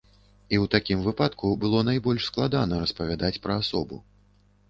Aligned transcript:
І 0.53 0.55
ў 0.59 0.65
такім 0.75 1.03
выпадку 1.07 1.51
было 1.65 1.83
найбольш 1.89 2.23
складана 2.31 2.79
распавядаць 2.85 3.41
пра 3.47 3.61
асобу. 3.65 4.01